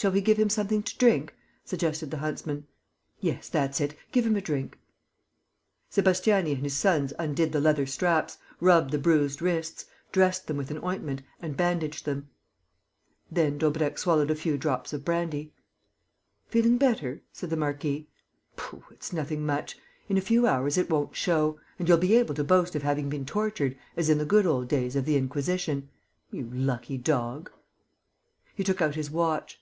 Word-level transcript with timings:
"Shall 0.00 0.12
we 0.12 0.22
give 0.22 0.38
him 0.38 0.48
something 0.48 0.82
to 0.84 0.96
drink?" 0.96 1.34
suggested 1.62 2.10
the 2.10 2.16
huntsman. 2.16 2.66
"Yes, 3.20 3.50
that's 3.50 3.82
it, 3.82 3.94
give 4.12 4.24
him 4.24 4.34
a 4.34 4.40
drink." 4.40 4.78
Sébastiani 5.92 6.54
and 6.54 6.62
his 6.62 6.72
sons 6.74 7.12
undid 7.18 7.52
the 7.52 7.60
leather 7.60 7.84
straps, 7.84 8.38
rubbed 8.60 8.92
the 8.92 8.98
bruised 8.98 9.42
wrists, 9.42 9.84
dressed 10.10 10.46
them 10.46 10.56
with 10.56 10.70
an 10.70 10.82
ointment 10.82 11.20
and 11.42 11.54
bandaged 11.54 12.06
them. 12.06 12.30
Then 13.30 13.58
Daubrecq 13.58 13.98
swallowed 13.98 14.30
a 14.30 14.34
few 14.34 14.56
drops 14.56 14.94
of 14.94 15.04
brandy. 15.04 15.52
"Feeling 16.48 16.78
better?" 16.78 17.20
said 17.30 17.50
the 17.50 17.56
marquis. 17.58 18.08
"Pooh, 18.56 18.82
it's 18.90 19.12
nothing 19.12 19.44
much! 19.44 19.76
In 20.08 20.16
a 20.16 20.22
few 20.22 20.46
hours, 20.46 20.78
it 20.78 20.88
won't 20.88 21.14
show; 21.14 21.60
and 21.78 21.86
you'll 21.86 21.98
be 21.98 22.16
able 22.16 22.34
to 22.36 22.42
boast 22.42 22.74
of 22.74 22.82
having 22.82 23.10
been 23.10 23.26
tortured, 23.26 23.76
as 23.98 24.08
in 24.08 24.16
the 24.16 24.24
good 24.24 24.46
old 24.46 24.66
days 24.66 24.96
of 24.96 25.04
the 25.04 25.18
Inquisition. 25.18 25.90
You 26.30 26.48
lucky 26.50 26.96
dog!" 26.96 27.50
He 28.54 28.64
took 28.64 28.80
out 28.80 28.94
his 28.94 29.10
watch. 29.10 29.60